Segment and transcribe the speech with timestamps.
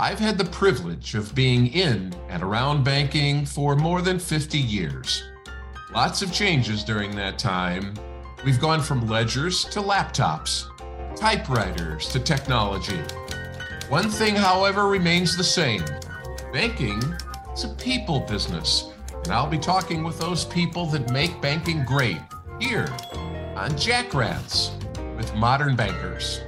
[0.00, 5.24] I've had the privilege of being in and around banking for more than 50 years.
[5.92, 7.94] Lots of changes during that time.
[8.44, 10.66] We've gone from ledgers to laptops,
[11.16, 13.00] typewriters to technology.
[13.88, 15.82] One thing, however, remains the same
[16.52, 17.02] banking
[17.52, 18.92] is a people business,
[19.24, 22.20] and I'll be talking with those people that make banking great
[22.60, 22.88] here
[23.56, 24.70] on Jack Rants
[25.16, 26.40] with Modern Bankers.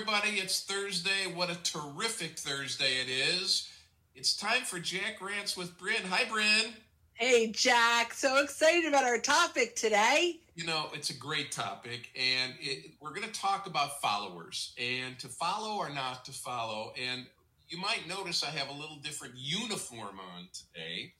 [0.00, 0.36] Everybody.
[0.36, 1.26] It's Thursday.
[1.34, 3.68] What a terrific Thursday it is.
[4.14, 6.04] It's time for Jack Rants with Bryn.
[6.08, 6.72] Hi, Bryn.
[7.14, 8.14] Hey, Jack.
[8.14, 10.36] So excited about our topic today.
[10.54, 15.18] You know, it's a great topic, and it, we're going to talk about followers and
[15.18, 16.92] to follow or not to follow.
[16.96, 17.26] And
[17.68, 21.12] you might notice I have a little different uniform on today,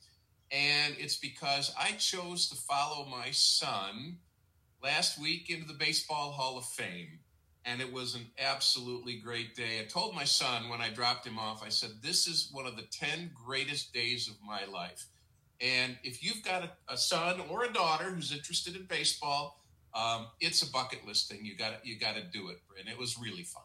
[0.53, 4.19] and it's because I chose to follow my son
[4.81, 7.19] last week into the Baseball Hall of Fame
[7.65, 9.81] and it was an absolutely great day.
[9.81, 12.77] I told my son when I dropped him off, I said, This is one of
[12.77, 15.07] the 10 greatest days of my life.
[15.61, 19.61] And if you've got a, a son or a daughter who's interested in baseball,
[19.95, 21.45] um, it's a bucket list thing.
[21.45, 23.63] You got you got to do it, and it was really fun.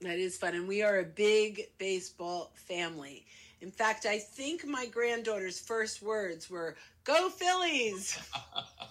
[0.00, 3.26] That is fun, and we are a big baseball family.
[3.60, 8.18] In fact, I think my granddaughter's first words were "Go Phillies."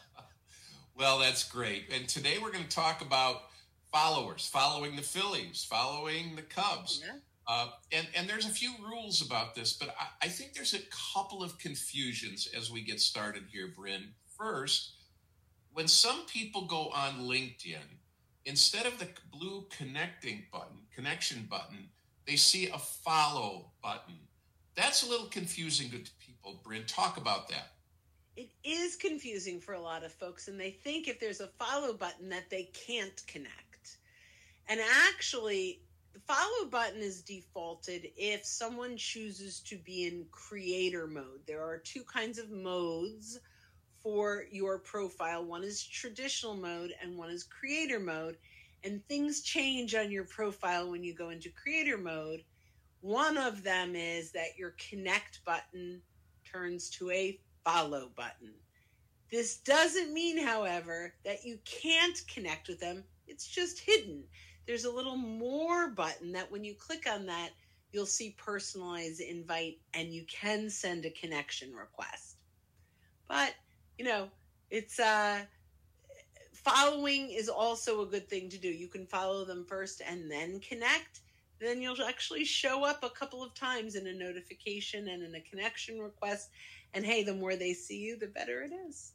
[0.95, 1.85] well, that's great.
[1.91, 3.43] And today we're going to talk about
[3.91, 7.01] followers, following the Phillies, following the Cubs.
[7.05, 7.13] Yeah.
[7.47, 10.81] Uh, and, and there's a few rules about this, but I, I, think there's a
[11.13, 14.09] couple of confusions as we get started here, Bryn.
[14.37, 14.95] First,
[15.71, 17.77] when some people go on LinkedIn,
[18.45, 21.89] instead of the blue connecting button, connection button,
[22.25, 24.15] they see a follow button.
[24.75, 26.83] That's a little confusing to people, Bryn.
[26.85, 27.71] Talk about that.
[28.35, 31.93] It is confusing for a lot of folks, and they think if there's a follow
[31.93, 33.66] button that they can't connect.
[34.69, 35.81] And actually,
[36.13, 41.41] the follow button is defaulted if someone chooses to be in creator mode.
[41.45, 43.39] There are two kinds of modes
[44.03, 48.37] for your profile one is traditional mode, and one is creator mode.
[48.83, 52.43] And things change on your profile when you go into creator mode.
[53.01, 56.01] One of them is that your connect button
[56.45, 58.53] turns to a follow button.
[59.31, 64.23] This doesn't mean, however, that you can't connect with them, it's just hidden
[64.67, 67.51] there's a little more button that when you click on that,
[67.91, 72.35] you'll see personalize invite and you can send a connection request.
[73.27, 73.53] But,
[73.97, 74.29] you know,
[74.69, 75.39] it's uh
[76.53, 78.67] following is also a good thing to do.
[78.67, 81.21] You can follow them first and then connect.
[81.59, 85.41] Then you'll actually show up a couple of times in a notification and in a
[85.41, 86.49] connection request.
[86.93, 89.13] And hey, the more they see you, the better it is.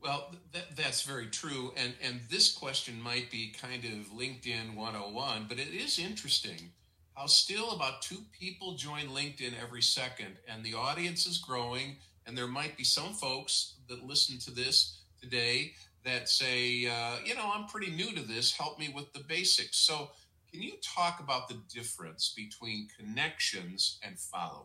[0.00, 1.72] Well, that, that's very true.
[1.76, 6.70] And, and this question might be kind of LinkedIn 101, but it is interesting
[7.16, 11.96] how still about two people join LinkedIn every second, and the audience is growing.
[12.26, 15.72] And there might be some folks that listen to this today
[16.04, 19.78] that say, uh, you know, I'm pretty new to this, help me with the basics.
[19.78, 20.10] So,
[20.52, 24.64] can you talk about the difference between connections and following?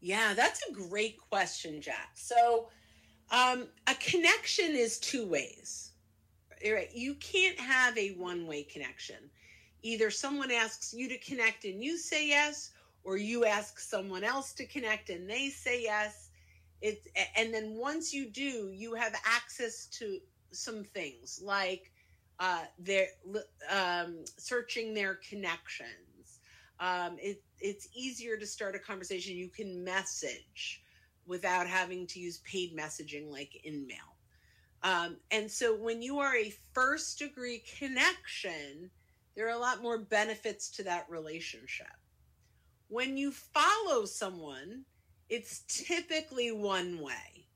[0.00, 2.10] Yeah, that's a great question, Jack.
[2.14, 2.68] So,
[3.30, 5.92] um, a connection is two ways.
[6.64, 6.90] Right?
[6.92, 9.30] You can't have a one way connection.
[9.82, 12.72] Either someone asks you to connect and you say yes,
[13.04, 16.30] or you ask someone else to connect and they say yes.
[16.80, 17.06] It,
[17.36, 20.18] and then once you do, you have access to
[20.52, 21.92] some things like
[22.40, 23.06] uh, their
[23.70, 26.40] um, searching their connections.
[26.80, 29.34] Um, it, it's easier to start a conversation.
[29.36, 30.82] You can message
[31.28, 34.08] without having to use paid messaging like InMail.
[34.82, 38.90] Um, and so when you are a first degree connection,
[39.36, 41.86] there are a lot more benefits to that relationship.
[42.88, 44.84] When you follow someone,
[45.28, 47.46] it's typically one way.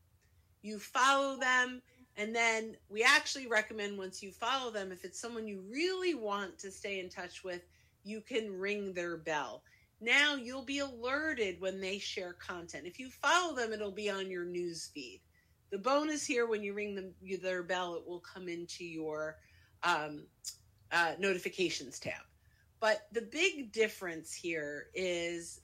[0.61, 1.81] You follow them,
[2.17, 6.59] and then we actually recommend once you follow them, if it's someone you really want
[6.59, 7.63] to stay in touch with,
[8.05, 9.63] you can ring their bell.
[10.03, 12.87] Now you'll be alerted when they share content.
[12.87, 15.21] If you follow them, it'll be on your news feed.
[15.71, 19.39] The bonus here, when you ring them, their bell, it will come into your
[19.85, 20.25] um,
[20.91, 22.21] uh, notifications tab.
[22.81, 25.61] But the big difference here is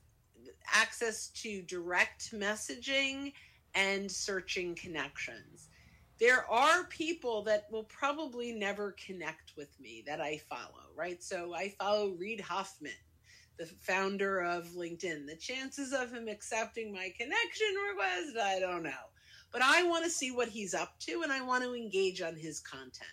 [0.72, 3.32] access to direct messaging
[3.74, 5.68] and searching connections.
[6.20, 11.22] There are people that will probably never connect with me that I follow, right?
[11.22, 12.92] So I follow Reid Hoffman
[13.58, 15.26] the founder of LinkedIn.
[15.26, 18.90] The chances of him accepting my connection request, I don't know.
[19.52, 22.36] But I want to see what he's up to and I want to engage on
[22.36, 23.10] his content.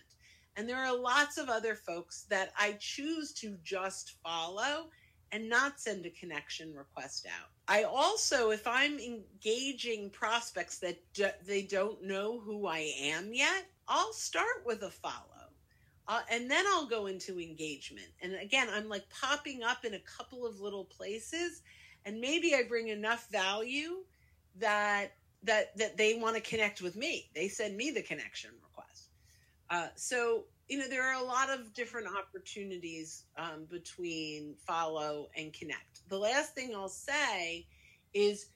[0.56, 4.88] And there are lots of other folks that I choose to just follow
[5.32, 7.48] and not send a connection request out.
[7.68, 13.66] I also, if I'm engaging prospects that do, they don't know who I am yet,
[13.88, 15.35] I'll start with a follow.
[16.08, 18.06] Uh, and then I'll go into engagement.
[18.22, 21.62] And again, I'm like popping up in a couple of little places,
[22.04, 24.04] and maybe I bring enough value
[24.58, 25.12] that
[25.42, 27.28] that that they want to connect with me.
[27.34, 29.08] They send me the connection request.
[29.68, 35.52] Uh, so you know there are a lot of different opportunities um, between follow and
[35.52, 36.08] connect.
[36.08, 37.66] The last thing I'll say
[38.14, 38.46] is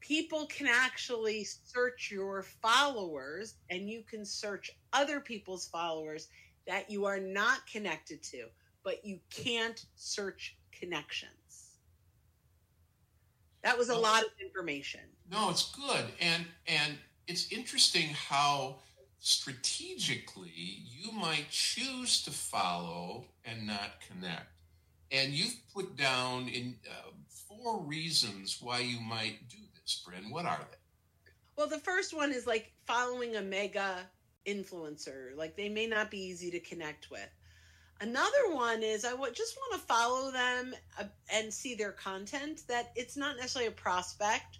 [0.00, 6.28] people can actually search your followers, and you can search other people's followers
[6.66, 8.46] that you are not connected to,
[8.82, 11.30] but you can't search connections.
[13.62, 15.00] That was a lot of information.
[15.30, 16.04] No, it's good.
[16.20, 18.76] And and it's interesting how
[19.18, 24.60] strategically you might choose to follow and not connect.
[25.10, 30.30] And you've put down in uh, four reasons why you might do this, Bryn.
[30.30, 30.76] What are they?
[31.56, 33.98] Well, the first one is like following a mega
[34.46, 35.36] influencer.
[35.36, 37.28] Like they may not be easy to connect with.
[38.00, 42.62] Another one is I w- just want to follow them uh, and see their content.
[42.68, 44.58] That it's not necessarily a prospect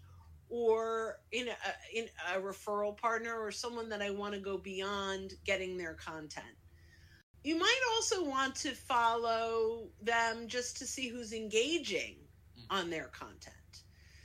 [0.48, 5.34] or in a, in a referral partner or someone that I want to go beyond
[5.44, 6.46] getting their content.
[7.42, 12.16] You might also want to follow them just to see who's engaging
[12.58, 12.64] mm.
[12.70, 13.54] on their content.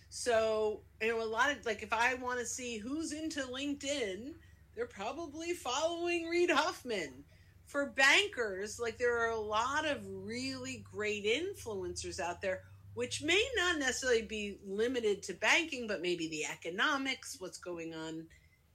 [0.09, 4.33] So, you know, a lot of like if I want to see who's into LinkedIn,
[4.75, 7.23] they're probably following Reid Hoffman
[7.71, 12.61] for bankers, like there are a lot of really great influencers out there,
[12.95, 18.27] which may not necessarily be limited to banking, but maybe the economics, what's going on,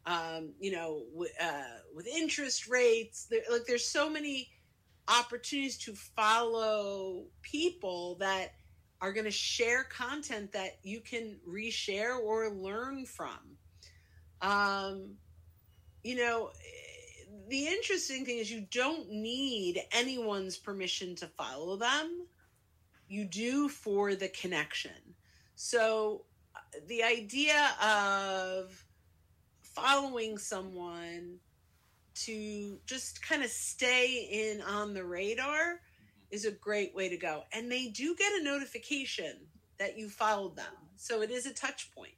[0.07, 3.27] um, you know, w- uh, with interest rates.
[3.31, 4.49] There, like there's so many
[5.09, 8.55] opportunities to follow people that
[9.03, 13.59] are going to share content that you can reshare or learn from.
[14.41, 15.17] Um,
[16.07, 16.51] you know,
[17.49, 22.29] the interesting thing is you don't need anyone's permission to follow them.
[23.09, 24.93] You do for the connection.
[25.57, 26.23] So
[26.87, 28.85] the idea of
[29.63, 31.39] following someone
[32.27, 35.81] to just kind of stay in on the radar
[36.31, 37.43] is a great way to go.
[37.53, 39.35] And they do get a notification
[39.81, 40.73] that you followed them.
[40.95, 42.15] So it is a touch point.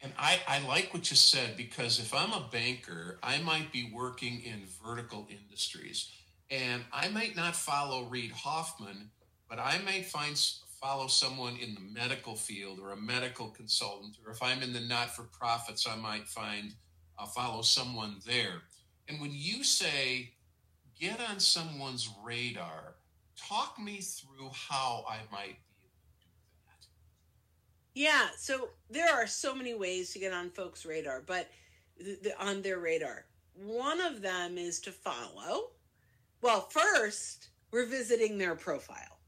[0.00, 3.90] And I, I like what you said because if I'm a banker, I might be
[3.92, 6.10] working in vertical industries
[6.50, 9.10] and I might not follow Reid Hoffman,
[9.48, 10.38] but I might find
[10.80, 14.80] follow someone in the medical field or a medical consultant, or if I'm in the
[14.80, 16.74] not for profits, I might find
[17.18, 18.62] uh, follow someone there.
[19.08, 20.34] And when you say
[20.98, 22.94] get on someone's radar,
[23.36, 25.56] talk me through how I might
[27.98, 31.50] yeah, so there are so many ways to get on folks' radar, but
[31.98, 33.24] the, the, on their radar.
[33.54, 35.70] One of them is to follow.
[36.40, 39.18] Well, first, we're visiting their profile.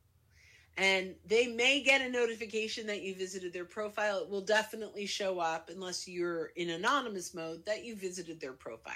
[0.77, 4.21] And they may get a notification that you visited their profile.
[4.21, 8.95] It will definitely show up, unless you're in anonymous mode, that you visited their profile.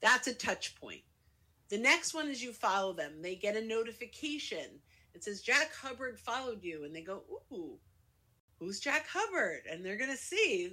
[0.00, 1.02] That's a touch point.
[1.68, 3.22] The next one is you follow them.
[3.22, 4.80] They get a notification.
[5.14, 6.82] It says, Jack Hubbard followed you.
[6.82, 7.78] And they go, Ooh,
[8.58, 9.62] who's Jack Hubbard?
[9.70, 10.72] And they're going to see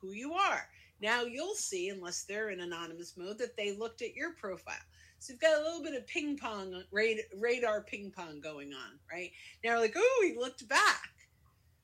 [0.00, 0.68] who you are.
[1.00, 4.74] Now you'll see, unless they're in anonymous mode, that they looked at your profile.
[5.18, 9.30] So you've got a little bit of ping pong, radar ping pong going on, right?
[9.64, 11.10] Now, like, oh, he looked back.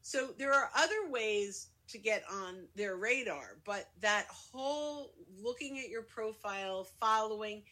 [0.03, 5.89] So there are other ways to get on their radar, but that whole looking at
[5.89, 7.63] your profile, following,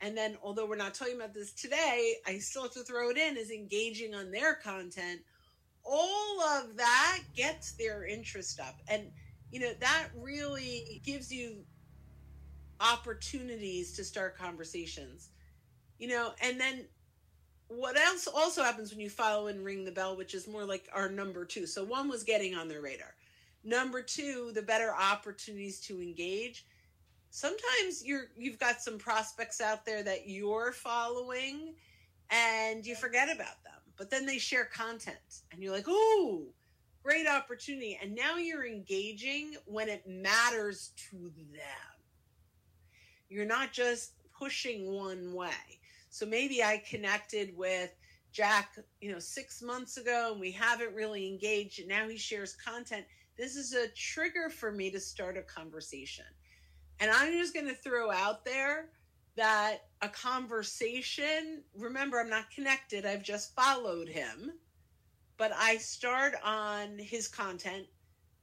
[0.00, 3.16] and then although we're not talking about this today, I still have to throw it
[3.16, 5.20] in is engaging on their content
[5.86, 8.80] all of that gets their interest up.
[8.88, 9.10] And,
[9.50, 11.64] you know, that really gives you
[12.80, 15.30] opportunities to start conversations.
[15.98, 16.86] You know, and then
[17.68, 20.88] what else also happens when you follow and ring the bell, which is more like
[20.92, 21.66] our number two.
[21.66, 23.14] So one was getting on their radar.
[23.64, 26.66] Number two, the better opportunities to engage.
[27.30, 31.74] Sometimes you're you've got some prospects out there that you're following
[32.30, 36.46] and you forget about them but then they share content and you're like, ooh,
[37.02, 37.98] great opportunity.
[38.02, 41.96] And now you're engaging when it matters to them.
[43.28, 45.80] You're not just pushing one way.
[46.10, 47.90] So maybe I connected with
[48.32, 51.80] Jack, you know, six months ago and we haven't really engaged.
[51.80, 53.06] And now he shares content.
[53.36, 56.24] This is a trigger for me to start a conversation.
[57.00, 58.88] And I'm just going to throw out there
[59.36, 64.52] that a conversation, remember, I'm not connected, I've just followed him,
[65.36, 67.86] but I start on his content,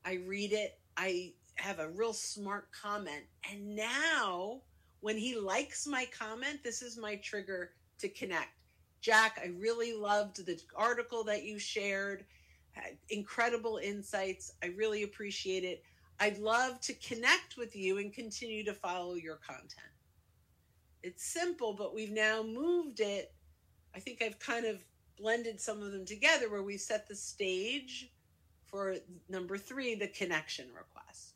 [0.05, 4.62] I read it, I have a real smart comment, and now
[5.01, 8.51] when he likes my comment, this is my trigger to connect.
[9.01, 12.25] Jack, I really loved the article that you shared.
[13.09, 14.53] Incredible insights.
[14.63, 15.83] I really appreciate it.
[16.19, 19.92] I'd love to connect with you and continue to follow your content.
[21.03, 23.33] It's simple, but we've now moved it.
[23.93, 24.83] I think I've kind of
[25.17, 28.10] blended some of them together where we set the stage
[28.65, 28.95] for
[29.29, 31.33] number three, the connection request.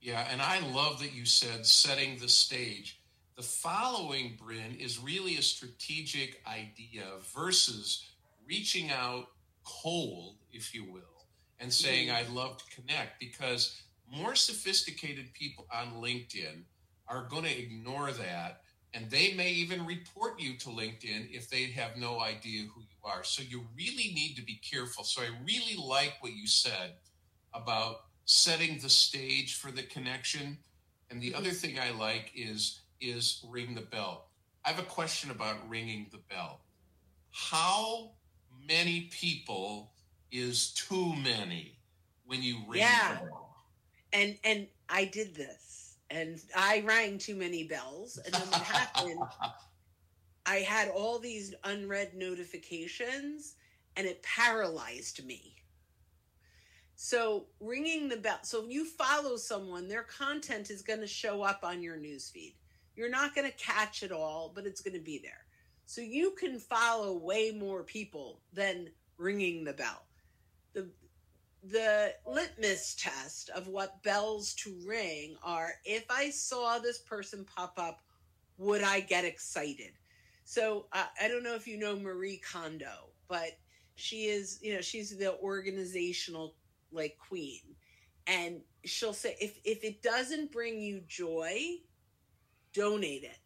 [0.00, 3.00] Yeah, and I love that you said setting the stage.
[3.36, 7.04] The following, Bryn, is really a strategic idea
[7.34, 8.06] versus
[8.46, 9.28] reaching out
[9.64, 11.26] cold, if you will,
[11.60, 12.16] and saying, mm-hmm.
[12.16, 13.80] I'd love to connect because
[14.10, 16.62] more sophisticated people on LinkedIn
[17.06, 18.62] are going to ignore that
[18.98, 22.96] and they may even report you to LinkedIn if they have no idea who you
[23.04, 23.22] are.
[23.22, 25.04] So you really need to be careful.
[25.04, 26.94] So I really like what you said
[27.54, 30.58] about setting the stage for the connection.
[31.10, 34.26] And the other thing I like is is ring the bell.
[34.64, 36.60] I have a question about ringing the bell.
[37.30, 38.10] How
[38.66, 39.92] many people
[40.32, 41.78] is too many
[42.26, 43.20] when you ring yeah.
[43.20, 43.56] the bell?
[44.12, 45.67] And and I did this
[46.10, 48.18] and I rang too many bells.
[48.24, 49.20] And then what happened,
[50.46, 53.56] I had all these unread notifications
[53.96, 55.56] and it paralyzed me.
[57.00, 58.38] So, ringing the bell.
[58.42, 62.54] So, if you follow someone, their content is going to show up on your newsfeed.
[62.96, 65.46] You're not going to catch it all, but it's going to be there.
[65.86, 70.02] So, you can follow way more people than ringing the bell.
[70.72, 70.88] The
[71.70, 77.74] the litmus test of what bells to ring are if I saw this person pop
[77.76, 78.00] up,
[78.56, 79.92] would I get excited?
[80.44, 83.58] So uh, I don't know if you know Marie Kondo, but
[83.96, 86.54] she is, you know, she's the organizational
[86.90, 87.60] like queen.
[88.26, 91.60] And she'll say, if, if it doesn't bring you joy,
[92.72, 93.38] donate it.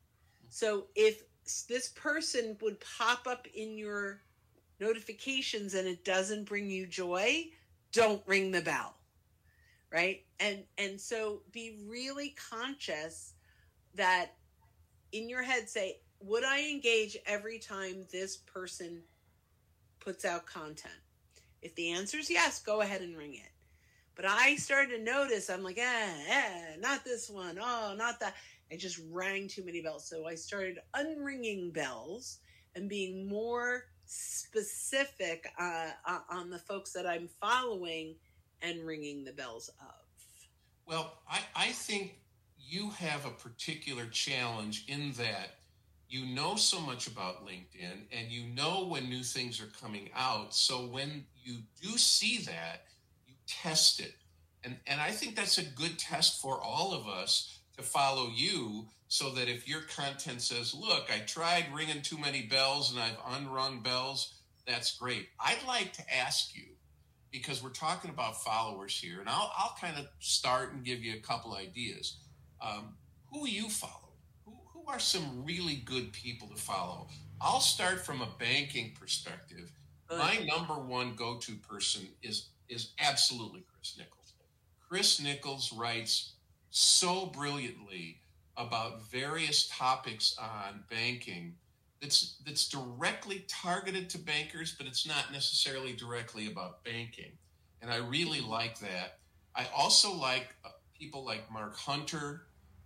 [0.49, 1.23] So if
[1.69, 4.23] this person would pop up in your
[4.79, 7.47] notifications and it doesn't bring you joy,
[7.93, 8.97] don't ring the bell
[9.93, 10.25] right?
[10.41, 13.35] And and so be really conscious
[13.95, 14.33] that
[15.13, 19.03] in your head say would i engage every time this person
[20.01, 20.95] puts out content?
[21.61, 23.51] If the answer is yes go ahead and ring it.
[24.15, 27.59] But i started to notice i'm like eh, eh not this one.
[27.61, 28.35] Oh not that.
[28.73, 30.09] I just rang too many bells.
[30.09, 32.39] So i started unringing bells
[32.75, 38.15] and being more specific uh, uh, on the folks that I'm following
[38.61, 39.95] and ringing the bells of?
[40.87, 42.17] Well, I, I think
[42.59, 45.57] you have a particular challenge in that
[46.09, 50.55] you know so much about LinkedIn and you know when new things are coming out.
[50.55, 52.85] So when you do see that,
[53.27, 54.13] you test it.
[54.63, 58.87] And, and I think that's a good test for all of us to follow you
[59.13, 63.37] so that if your content says, look, I tried ringing too many bells and I've
[63.37, 65.29] unrung bells, that's great.
[65.39, 66.63] I'd like to ask you,
[67.31, 71.13] because we're talking about followers here, and I'll, I'll kind of start and give you
[71.13, 72.21] a couple ideas.
[72.63, 72.95] Um,
[73.31, 74.15] who you follow?
[74.47, 77.09] Who, who are some really good people to follow?
[77.39, 79.73] I'll start from a banking perspective.
[80.11, 84.33] My number one go to person is, is absolutely Chris Nichols.
[84.89, 86.33] Chris Nichols writes
[86.71, 88.22] so brilliantly
[88.57, 91.55] about various topics on banking
[92.03, 97.33] that's that's directly targeted to bankers, but it's not necessarily directly about banking.
[97.81, 99.19] And I really like that.
[99.55, 102.43] I also like uh, people like Mark Hunter,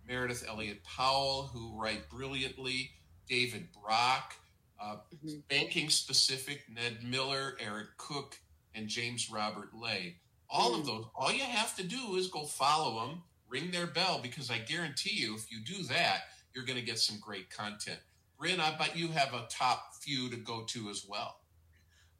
[0.07, 2.91] Meredith Elliott Powell, who write brilliantly,
[3.27, 4.35] David Brock,
[4.79, 5.39] uh, mm-hmm.
[5.49, 8.37] banking specific, Ned Miller, Eric Cook,
[8.75, 10.17] and James Robert Lay.
[10.49, 10.81] All mm-hmm.
[10.81, 14.51] of those, all you have to do is go follow them ring their bell because
[14.51, 16.23] I guarantee you, if you do that,
[16.53, 17.99] you're going to get some great content.
[18.37, 21.39] Bryn, I bet you have a top few to go to as well.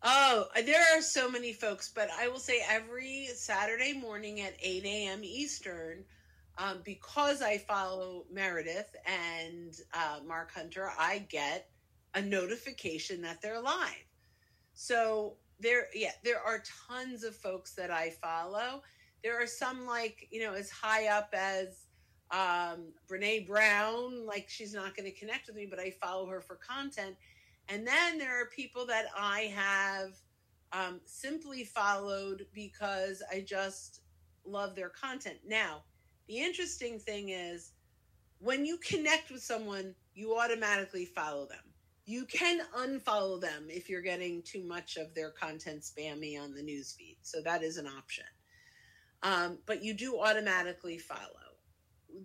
[0.04, 4.86] Oh, there are so many folks, but I will say every Saturday morning at 8
[4.86, 5.24] a.m.
[5.24, 6.04] Eastern,
[6.58, 11.70] um, because I follow Meredith and uh, Mark Hunter, I get
[12.14, 14.06] a notification that they're live.
[14.74, 18.84] So there, yeah, there are tons of folks that I follow
[19.24, 21.86] there are some like you know as high up as
[22.32, 24.26] um, Brene Brown.
[24.26, 27.16] Like she's not going to connect with me, but I follow her for content.
[27.70, 30.14] And then there are people that I have
[30.72, 34.02] um, simply followed because I just
[34.46, 35.38] love their content.
[35.46, 35.84] Now,
[36.28, 37.72] the interesting thing is
[38.40, 41.60] when you connect with someone, you automatically follow them.
[42.06, 46.62] You can unfollow them if you're getting too much of their content spammy on the
[46.62, 47.18] newsfeed.
[47.22, 48.24] So that is an option.
[49.24, 51.22] Um, but you do automatically follow.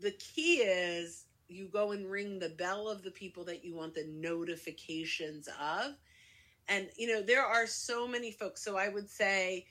[0.00, 3.94] The key is you go and ring the bell of the people that you want
[3.94, 5.92] the notifications of.
[6.68, 8.64] And, you know, there are so many folks.
[8.64, 9.66] So I would say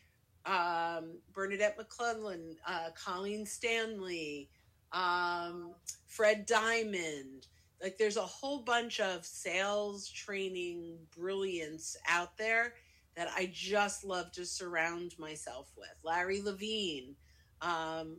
[0.46, 4.50] um, Bernadette McClelland, uh, Colleen Stanley,
[4.92, 5.74] um,
[6.08, 7.48] Fred Diamond.
[7.82, 12.75] Like there's a whole bunch of sales training brilliance out there
[13.15, 15.89] that I just love to surround myself with.
[16.03, 17.15] Larry Levine.
[17.62, 18.18] Um,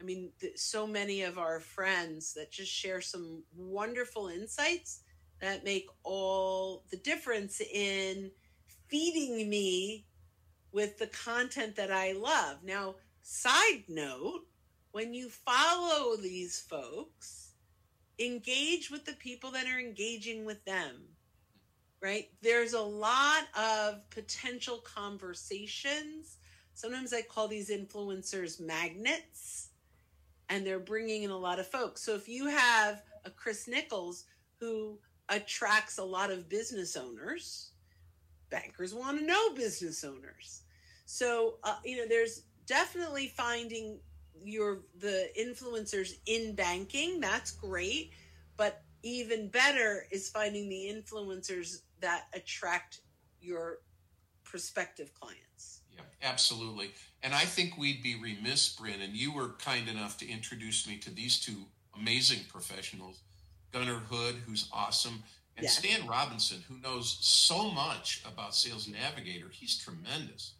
[0.00, 5.02] I mean, th- so many of our friends that just share some wonderful insights
[5.40, 8.30] that make all the difference in
[8.88, 10.06] feeding me
[10.72, 12.58] with the content that I love.
[12.64, 14.46] Now, side note,
[14.92, 17.52] when you follow these folks,
[18.18, 21.04] engage with the people that are engaging with them,
[22.02, 22.28] right?
[22.42, 26.38] There's a lot of potential conversations.
[26.74, 29.68] Sometimes I call these influencers magnets,
[30.48, 32.02] and they're bringing in a lot of folks.
[32.02, 34.24] So if you have a Chris Nichols
[34.58, 37.70] who attracts a lot of business owners,
[38.50, 40.62] bankers want to know business owners.
[41.06, 43.98] So, uh, you know, there's definitely finding
[44.42, 48.10] your the influencers in banking that's great
[48.60, 53.00] but even better is finding the influencers that attract
[53.40, 53.78] your
[54.44, 55.80] prospective clients.
[55.94, 56.90] Yeah absolutely.
[57.22, 60.96] And i think we'd be remiss bryn and you were kind enough to introduce me
[60.98, 61.66] to these two
[61.98, 63.20] amazing professionals
[63.72, 65.22] gunnar hood who's awesome
[65.56, 69.48] and stan robinson who knows so much about sales navigator.
[69.50, 70.54] He's tremendous.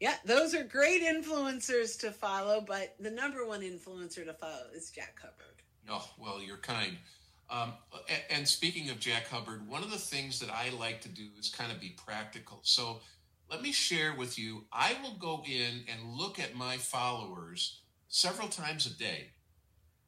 [0.00, 4.90] Yeah, those are great influencers to follow, but the number one influencer to follow is
[4.90, 5.62] Jack Hubbard.
[5.88, 6.98] Oh, well, you're kind.
[7.48, 7.72] Um,
[8.30, 11.48] and speaking of Jack Hubbard, one of the things that I like to do is
[11.48, 12.60] kind of be practical.
[12.62, 13.00] So
[13.48, 18.48] let me share with you I will go in and look at my followers several
[18.48, 19.28] times a day.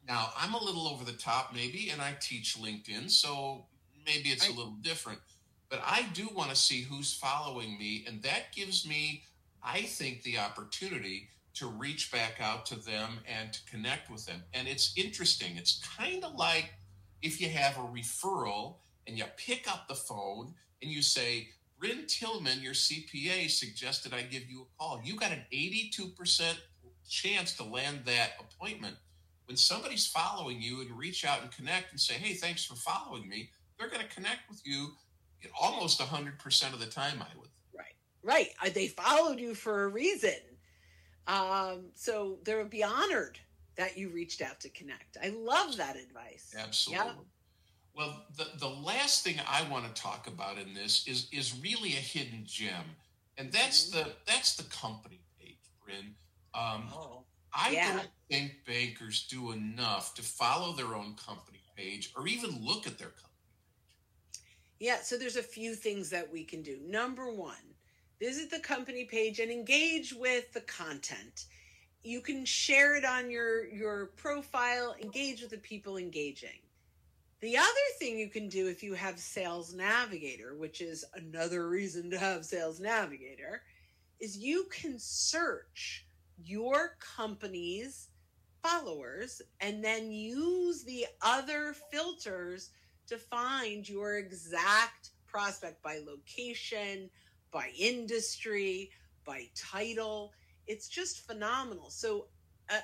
[0.07, 3.67] Now, I'm a little over the top, maybe, and I teach LinkedIn, so
[4.07, 5.19] maybe it's a little different.
[5.69, 9.25] But I do want to see who's following me, and that gives me
[9.63, 14.43] I think, the opportunity to reach back out to them and to connect with them.
[14.55, 15.57] And it's interesting.
[15.57, 16.73] It's kind of like
[17.23, 18.77] if you have a referral
[19.07, 24.23] and you pick up the phone and you say, Bryn Tillman, your CPA, suggested I
[24.23, 25.01] give you a call.
[25.05, 26.55] You got an 82%
[27.09, 28.97] chance to land that appointment.
[29.47, 33.29] When somebody's following you and reach out and connect and say, hey, thanks for following
[33.29, 34.89] me, they're going to connect with you
[35.61, 37.49] almost 100% of the time, I would
[38.23, 38.49] Right.
[38.63, 40.35] Uh, they followed you for a reason.
[41.27, 43.39] Um, so they would be honored
[43.79, 45.17] that you reached out to connect.
[45.23, 46.55] I love that advice.
[46.59, 47.07] Absolutely.
[47.07, 47.13] Yeah.
[47.97, 51.91] Well, the, the last thing I want to talk about in this is is really
[51.91, 52.85] a hidden gem,
[53.39, 54.09] and that's mm-hmm.
[54.09, 56.15] the that's the company page, Bryn.
[56.55, 57.97] Um, oh, I yeah.
[57.97, 62.99] don't think bankers do enough to follow their own company page or even look at
[62.99, 63.25] their company
[64.33, 64.43] page.
[64.81, 66.79] Yeah, so there's a few things that we can do.
[66.85, 67.75] Number one,
[68.21, 71.47] visit the company page and engage with the content
[72.09, 76.61] you can share it on your your profile engage with the people engaging
[77.41, 82.11] the other thing you can do if you have sales navigator which is another reason
[82.11, 83.63] to have sales navigator
[84.21, 86.05] is you can search
[86.45, 88.09] your company's
[88.63, 92.71] followers and then use the other filters
[93.07, 97.09] to find your exact prospect by location
[97.51, 98.91] by industry,
[99.25, 100.33] by title.
[100.69, 101.91] It's just phenomenal.
[101.91, 102.27] So,
[102.71, 102.81] uh,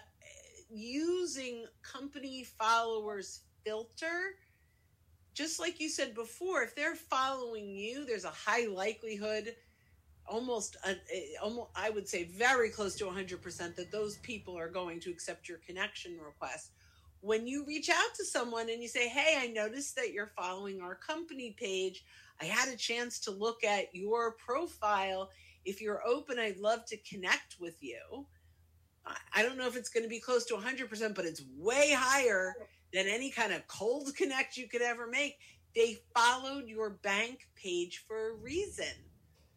[0.70, 4.36] using company followers filter,
[5.34, 9.54] just like you said before, if they're following you, there's a high likelihood,
[10.26, 10.96] almost, a,
[11.42, 15.48] almost I would say very close to 100%, that those people are going to accept
[15.48, 16.70] your connection request.
[17.20, 20.80] When you reach out to someone and you say, Hey, I noticed that you're following
[20.80, 22.04] our company page.
[22.40, 25.30] I had a chance to look at your profile.
[25.64, 28.26] If you're open, I'd love to connect with you.
[29.34, 32.54] I don't know if it's going to be close to 100%, but it's way higher
[32.92, 35.38] than any kind of cold connect you could ever make.
[35.74, 38.94] They followed your bank page for a reason.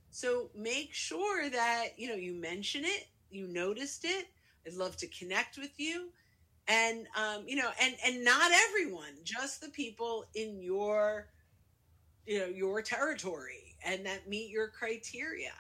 [0.10, 4.26] So make sure that, you know, you mention it, you noticed it.
[4.66, 6.10] I'd love to connect with you.
[6.68, 11.28] And um, you know, and and not everyone, just the people in your
[12.26, 15.54] you know your territory and that meet your criteria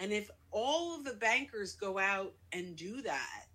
[0.00, 3.46] and if all of the bankers go out and do that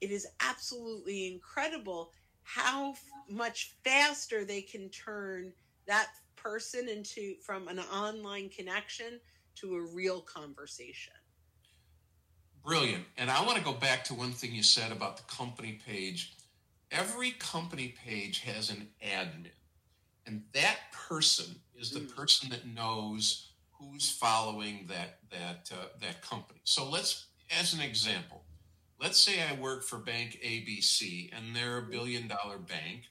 [0.00, 2.94] it is absolutely incredible how
[3.28, 5.52] much faster they can turn
[5.86, 9.20] that person into from an online connection
[9.56, 11.12] to a real conversation.
[12.64, 13.04] Brilliant.
[13.16, 16.36] And I want to go back to one thing you said about the company page.
[16.90, 19.50] Every company page has an admin,
[20.26, 22.16] and that person is the mm.
[22.16, 26.60] person that knows who's following that that uh, that company.
[26.64, 27.26] So let's,
[27.58, 28.44] as an example,
[29.00, 33.04] let's say I work for Bank ABC, and they're a billion dollar bank,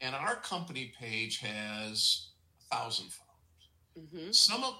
[0.00, 2.28] and our company page has
[2.60, 4.14] a thousand followers.
[4.14, 4.32] Mm-hmm.
[4.32, 4.74] Some of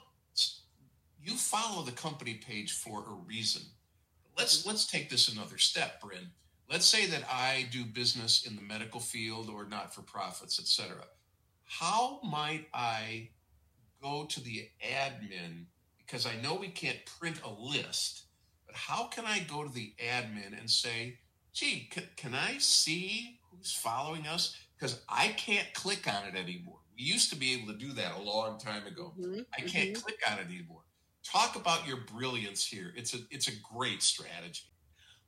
[1.23, 3.63] you follow the company page for a reason.
[4.39, 6.31] Let's let's take this another step, Bryn.
[6.71, 11.05] Let's say that I do business in the medical field or not for profits, etc.
[11.65, 13.31] How might I
[14.07, 15.67] go to the admin
[15.99, 18.23] because I know we can't print a list,
[18.67, 21.19] but how can I go to the admin and say,
[21.53, 26.81] "Gee, can, can I see who's following us?" Because I can't click on it anymore.
[26.97, 29.15] We used to be able to do that a long time ago.
[29.19, 29.41] Mm-hmm.
[29.57, 30.03] I can't mm-hmm.
[30.03, 30.83] click on it anymore
[31.27, 32.93] talk about your brilliance here.
[32.97, 34.65] It's a it's a great strategy.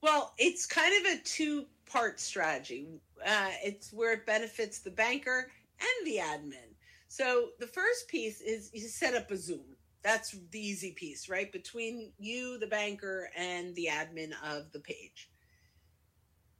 [0.00, 2.86] Well, it's kind of a two part strategy.
[3.24, 6.67] Uh, it's where it benefits the banker and the admin.
[7.08, 9.76] So the first piece is you set up a Zoom.
[10.02, 11.50] That's the easy piece, right?
[11.50, 15.30] Between you, the banker, and the admin of the page.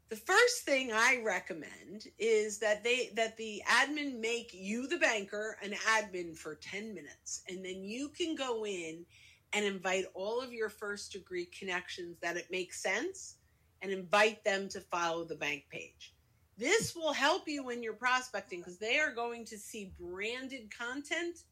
[0.09, 5.59] The first thing I recommend is that they that the admin make you the banker
[5.63, 9.05] an admin for 10 minutes and then you can go in
[9.53, 13.37] and invite all of your first degree connections that it makes sense
[13.83, 16.15] and invite them to follow the bank page.
[16.59, 21.45] This will help you when you're prospecting because they are going to see branded content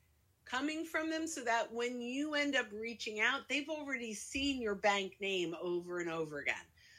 [0.44, 4.74] coming from them so that when you end up reaching out, they've already seen your
[4.74, 6.54] bank name over and over again.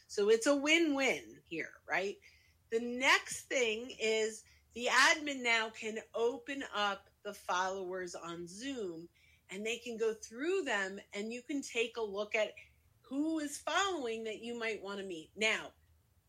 [0.07, 2.15] So it's a win win here, right?
[2.71, 4.43] The next thing is
[4.73, 9.09] the admin now can open up the followers on Zoom
[9.51, 12.53] and they can go through them and you can take a look at
[13.01, 15.29] who is following that you might want to meet.
[15.35, 15.71] Now,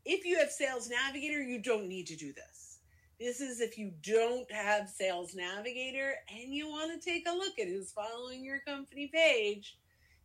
[0.04, 2.78] if you have Sales Navigator, you don't need to do this.
[3.18, 7.58] This is if you don't have Sales Navigator and you want to take a look
[7.58, 9.76] at who's following your company page,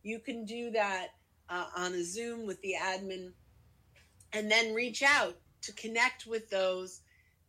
[0.02, 1.08] you can do that
[1.48, 3.32] uh, on a Zoom with the admin
[4.32, 7.00] and then reach out to connect with those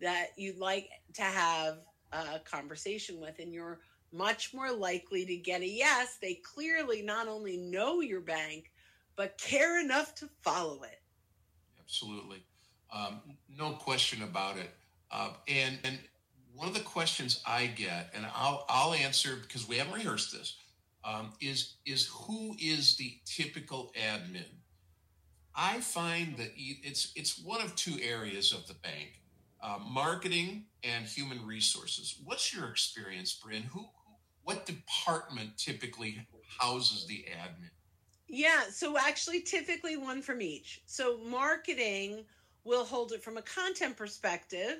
[0.02, 1.78] that you'd like to have
[2.12, 3.80] a conversation with and you're
[4.12, 6.18] much more likely to get a yes.
[6.22, 8.72] They clearly not only know your bank,
[9.16, 11.02] but care enough to follow it.
[11.86, 12.44] Absolutely.
[12.92, 14.70] Um, no question about it.
[15.12, 16.00] Uh, and, and
[16.54, 20.58] one of the questions I get, and I'll, I'll answer because we haven't rehearsed this,
[21.04, 24.46] um, is, is who is the typical admin?
[25.56, 29.22] I find that it's, it's one of two areas of the bank.
[29.62, 32.20] Uh, marketing and human resources.
[32.24, 33.64] What's your experience, Bryn?
[33.74, 33.88] Who
[34.44, 36.28] what department typically
[36.60, 37.72] houses the admin?
[38.28, 40.82] Yeah, so actually, typically one from each.
[40.86, 42.26] So marketing
[42.64, 44.78] will hold it from a content perspective,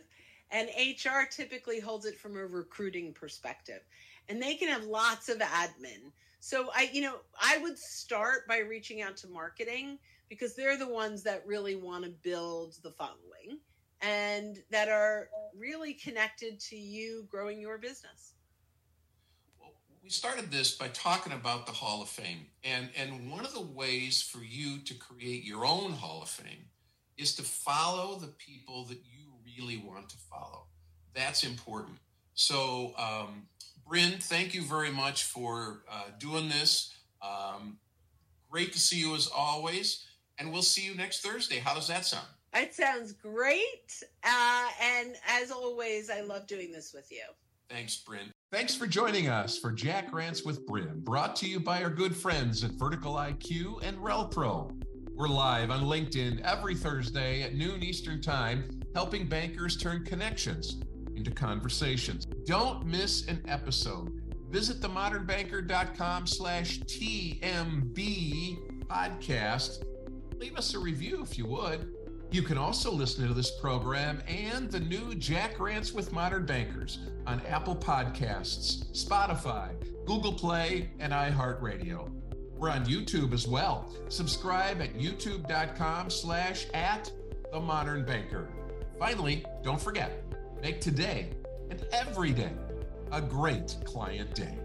[0.52, 3.82] and HR typically holds it from a recruiting perspective.
[4.30, 6.12] And they can have lots of admin.
[6.40, 10.90] So I, you know, I would start by reaching out to marketing because they're the
[10.90, 13.60] ones that really want to build the following
[14.02, 18.35] and that are really connected to you growing your business
[20.06, 22.46] we started this by talking about the Hall of Fame.
[22.64, 26.68] And, and one of the ways for you to create your own Hall of Fame
[27.18, 30.68] is to follow the people that you really want to follow.
[31.16, 31.98] That's important.
[32.36, 33.48] So, um,
[33.88, 36.94] Bryn, thank you very much for uh, doing this.
[37.24, 37.80] Um,
[38.52, 40.06] great to see you as always.
[40.38, 41.58] And we'll see you next Thursday.
[41.58, 42.28] How does that sound?
[42.54, 44.04] It sounds great.
[44.24, 47.24] Uh, and as always, I love doing this with you.
[47.70, 48.32] Thanks, Bryn.
[48.56, 52.16] Thanks for joining us for Jack Rants with Bryn, brought to you by our good
[52.16, 54.72] friends at Vertical IQ and RelPro.
[55.14, 60.78] We're live on LinkedIn every Thursday at noon Eastern Time, helping bankers turn connections
[61.18, 62.24] into conversations.
[62.46, 64.22] Don't miss an episode.
[64.50, 69.84] Visit themodernbanker.com slash TMB podcast.
[70.40, 71.94] Leave us a review if you would.
[72.36, 77.00] You can also listen to this program and the new Jack Rants with Modern Bankers
[77.26, 79.70] on Apple Podcasts, Spotify,
[80.06, 82.12] Google Play, and iHeartRadio.
[82.58, 83.90] We're on YouTube as well.
[84.10, 87.10] Subscribe at youtube.com slash at
[87.54, 88.50] the modern banker.
[89.00, 90.22] Finally, don't forget,
[90.62, 91.30] make today
[91.70, 92.52] and every day
[93.14, 94.58] a great client day.